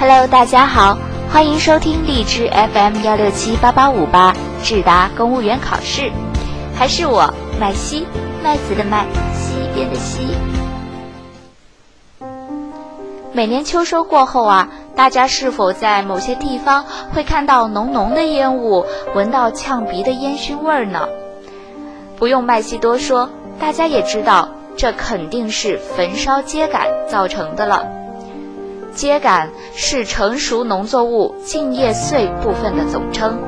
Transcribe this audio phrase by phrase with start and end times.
[0.00, 0.96] Hello，大家好，
[1.30, 6.10] 欢迎收听荔枝 FM 幺六七八八五八智达公务员考试，
[6.74, 7.30] 还是我
[7.60, 8.06] 麦西
[8.42, 9.04] 麦子的麦
[9.34, 10.28] 西边的西。
[13.34, 21.06] 每年秋收过后啊，大家是否在某些地方会看到浓浓的烟雾，闻到呛鼻的烟熏味儿呢？
[22.16, 24.48] 不用麦西多说，大家也知道，
[24.78, 27.99] 这肯定是焚烧秸秆造成的了。
[28.94, 33.38] 秸秆是成熟农作物茎叶穗部分的总称，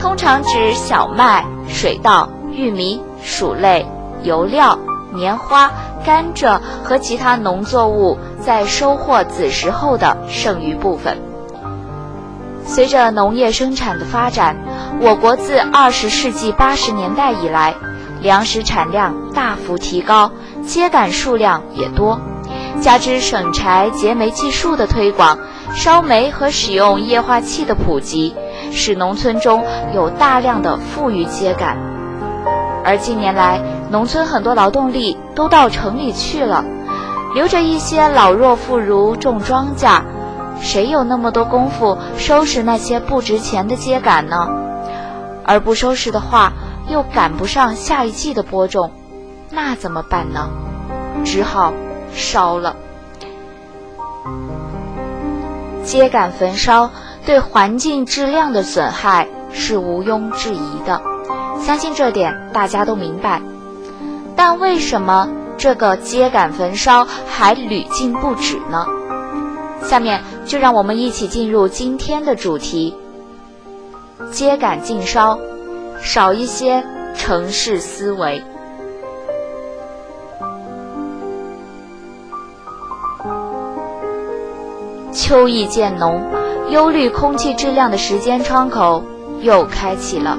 [0.00, 3.86] 通常指小麦、水稻、玉米、薯类、
[4.22, 4.78] 油料、
[5.12, 5.70] 棉花、
[6.04, 11.16] 甘蔗和其他农作物在收获子实后的剩余部分。
[12.66, 14.56] 随着农业生产的发展，
[15.00, 17.74] 我国自二十世纪八十年代以来，
[18.22, 20.32] 粮食产量大幅提高，
[20.66, 22.18] 秸秆数量也多。
[22.80, 25.38] 加之省柴节煤技术的推广，
[25.74, 28.34] 烧煤和使用液化气的普及，
[28.72, 31.76] 使农村中有大量的富余秸秆。
[32.84, 36.64] 而近年来，农村很多劳动力都到城里去了，
[37.34, 40.02] 留着一些老弱妇孺种庄稼，
[40.60, 44.48] 谁有那么多功夫收拾那些不值钱的秸秆呢？
[45.44, 46.52] 而不收拾的话，
[46.88, 48.90] 又赶不上下一季的播种，
[49.50, 50.50] 那怎么办呢？
[51.24, 51.72] 只好。
[52.14, 52.76] 烧了，
[55.84, 56.90] 秸秆焚烧
[57.26, 61.00] 对环境质量的损害是毋庸置疑的，
[61.60, 63.42] 相信这点大家都明白。
[64.36, 68.86] 但为什么这个秸秆焚烧还屡禁不止呢？
[69.82, 72.96] 下面就让我们一起进入今天的主题：
[74.32, 75.38] 秸秆禁烧，
[76.00, 76.82] 少一些
[77.16, 78.42] 城市思维。
[85.14, 86.20] 秋意渐浓，
[86.70, 89.04] 忧虑空气质量的时间窗口
[89.40, 90.36] 又开启了。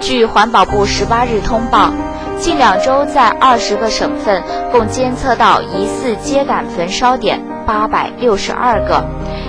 [0.00, 1.90] 据环保部十八日通报，
[2.38, 4.40] 近两周在二十个省份
[4.70, 9.04] 共监测到疑似秸秆焚烧点八百六十二个，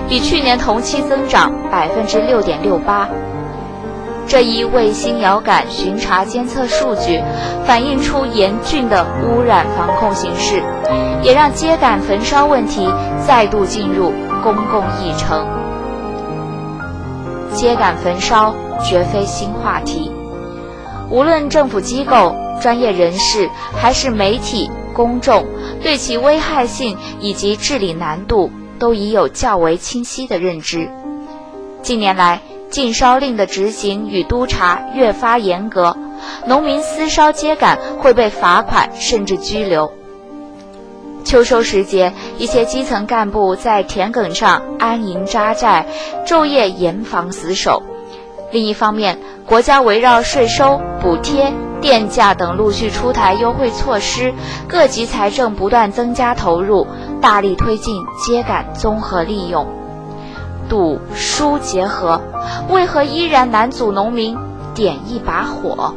[0.10, 3.08] 比去年同期增长百分之六点六八。
[4.26, 7.22] 这一卫星遥感巡查监测数据，
[7.64, 10.64] 反映出严峻的污染防控形势，
[11.22, 12.88] 也让秸秆焚烧问题
[13.26, 14.12] 再度进入
[14.44, 15.46] 公共议程。
[17.54, 18.54] 秸秆焚烧
[18.84, 20.12] 绝非新话题，
[21.10, 25.46] 无论政府机构、专业人士还是媒体公众，
[25.82, 30.90] 对其危害性以及治理难度都已有较为清晰的认知。
[31.82, 35.96] 近年来，禁烧令的执行与督查越发严格，
[36.46, 39.94] 农民私烧秸秆会被罚款甚至拘留。
[41.26, 45.88] 秋收时节，一些基层干部在田埂上安营扎寨，
[46.26, 47.82] 昼夜严防死守。
[48.52, 54.32] 另一方面，国家围绕税收、补贴、电价等陆续出台优惠措施，
[54.68, 56.86] 各级财政不断增加投入，
[57.20, 59.68] 大力推进秸秆综合利用。
[60.70, 62.22] 堵疏结合，
[62.70, 64.38] 为何依然难阻农民
[64.76, 65.96] 点一把火？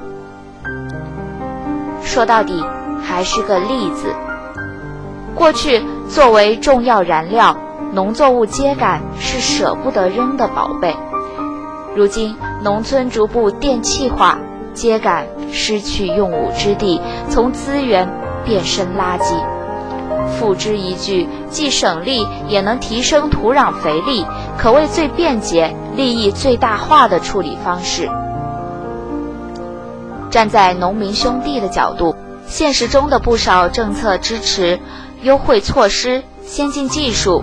[2.02, 2.64] 说到底，
[3.04, 4.14] 还是个例子。
[5.38, 7.56] 过去作为重要燃料，
[7.92, 10.96] 农作物秸秆是舍不得扔的宝贝。
[11.94, 14.36] 如今农村逐步电气化，
[14.74, 17.00] 秸秆失去用武之地，
[17.30, 18.10] 从资源
[18.44, 19.32] 变身垃圾。
[20.26, 24.26] 付之一炬，既省力也能提升土壤肥力，
[24.58, 28.10] 可谓最便捷、利益最大化的处理方式。
[30.30, 32.16] 站在农民兄弟的角度，
[32.46, 34.78] 现实中的不少政策支持、
[35.22, 37.42] 优惠措施、先进技术，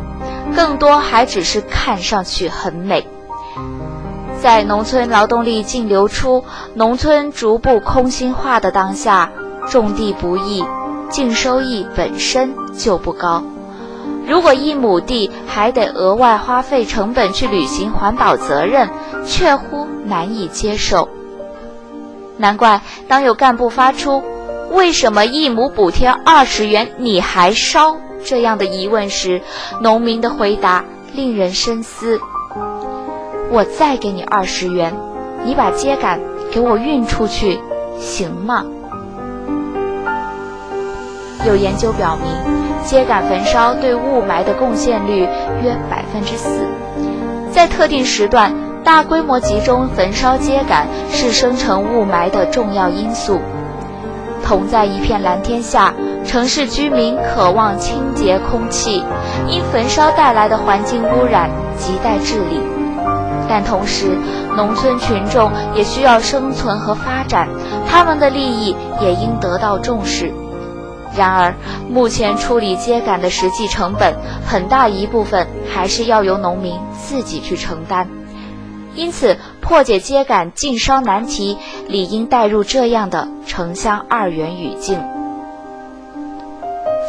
[0.56, 3.06] 更多还只是看上去很美。
[4.42, 6.44] 在农村劳动力净流出、
[6.74, 9.32] 农村逐步空心化的当下，
[9.70, 10.64] 种地不易。
[11.08, 13.44] 净收益本身就不高，
[14.28, 18.90] 如果一亩地还得额外花费成本去履行环保责任，
[19.26, 21.08] 确乎难以接受。
[22.38, 24.24] 难怪当有干部发出
[24.72, 29.42] “为什么一亩补贴二十元你还烧”这样的疑问时，
[29.82, 30.84] 农民的回答
[31.14, 32.20] 令人深思
[33.52, 34.94] ：“我再给你二十元，
[35.44, 36.20] 你把秸秆
[36.52, 37.60] 给我运出去，
[38.00, 38.66] 行吗？”
[41.46, 42.28] 有研究表明，
[42.84, 45.20] 秸秆焚烧对雾霾的贡献率
[45.62, 46.68] 约百分之四。
[47.52, 48.52] 在特定时段，
[48.84, 53.40] 大规模集中焚烧秸秆是生成雾霾的重要因素。
[54.46, 55.92] 同在一片蓝天下，
[56.24, 59.04] 城市居民渴望清洁空气，
[59.50, 61.50] 因焚烧带来的环境污染
[61.80, 62.62] 亟待治理。
[63.50, 64.16] 但同时，
[64.56, 67.48] 农村群众也需要生存和发展，
[67.90, 70.32] 他们的利益也应得到重视。
[71.16, 71.54] 然而，
[71.90, 74.14] 目前处理秸秆的实际成本
[74.46, 78.08] 很大一部分还是要由农民自己去承担。
[78.96, 81.58] 因此，破解秸秆禁烧难题，
[81.88, 85.04] 理应带入这样的城乡二元语境：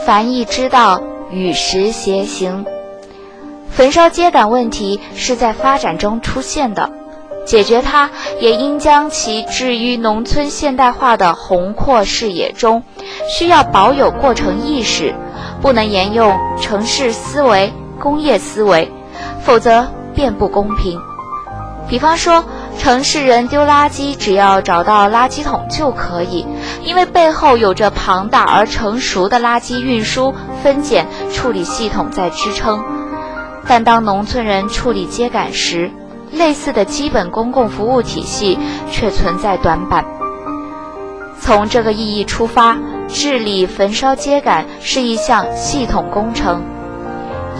[0.05, 1.01] 凡易之道，
[1.31, 2.67] 与时偕行。
[3.71, 6.91] 焚烧秸秆问题是在发展中出现的，
[7.45, 8.11] 解决它
[8.41, 12.83] 也应将其置于农村现代化的宏阔视野中，
[13.29, 15.15] 需要保有过程意识，
[15.61, 18.91] 不能沿用城市思维、工业思维，
[19.45, 21.01] 否则便不公平。
[21.89, 22.45] 比方说，
[22.79, 26.45] 城市人丢垃圾，只要找到垃圾桶就可以，
[26.83, 32.83] 因为背后有着庞大而成熟的垃圾运输、分拣、处理系统在支撑。
[33.69, 35.91] 但当农村人处理秸秆时，
[36.33, 38.59] 类似的基本公共服务体系
[38.91, 40.05] 却存在短板。
[41.41, 42.77] 从这个意义出发，
[43.09, 46.65] 治理焚烧秸秆是一项系统工程，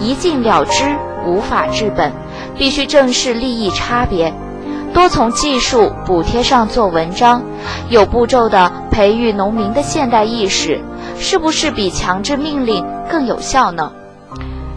[0.01, 0.83] 一禁了之
[1.25, 2.11] 无法治本。
[2.57, 4.33] 必须正视利益差别，
[4.93, 7.43] 多从技术补贴上做文章，
[7.89, 10.81] 有步骤地培育农民的现代意识，
[11.19, 13.91] 是不是比强制命令更有效呢？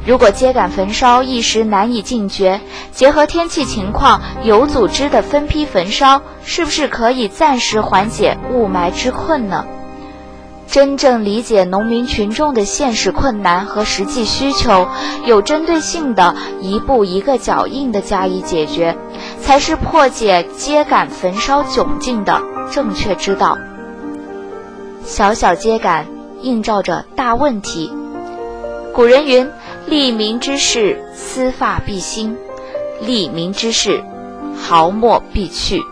[0.06, 2.61] 如果秸秆焚烧一时难以禁绝，
[2.91, 9.65] 结合天气情况有组织的分批焚烧，是不是可以暂时缓解雾霾之困呢？
[10.71, 14.87] 真正理解农民群众的现实困难和实际需求，
[15.27, 18.97] 有针对性的一步一个脚印的加以解决，
[19.41, 22.41] 才是破解秸秆焚烧窘境的
[22.71, 23.59] 正确之道。
[25.05, 26.05] 小小秸秆
[26.43, 27.93] 映照着大问题。
[28.95, 29.51] 古人云
[29.87, 32.37] ：“利民之事，丝发必兴；
[33.01, 34.05] 利民之事，
[34.57, 35.83] 毫末必去。”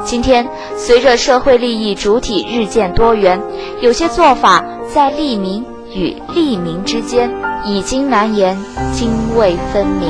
[0.00, 3.40] 今天，随着社会利益主体日渐多元，
[3.80, 7.30] 有些做法在利民与利民之间
[7.64, 8.56] 已经难言
[8.94, 10.08] 泾渭分明。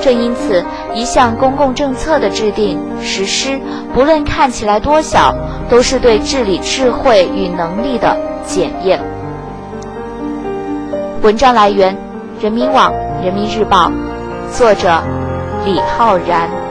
[0.00, 3.60] 正因此，一项公共政策的制定实施，
[3.94, 5.34] 不论看起来多小，
[5.68, 8.16] 都是对治理智慧与能力的
[8.46, 9.00] 检验。
[11.22, 11.96] 文章来源：
[12.40, 12.92] 人民网、
[13.22, 13.92] 人民日报，
[14.50, 15.02] 作者：
[15.64, 16.63] 李浩然。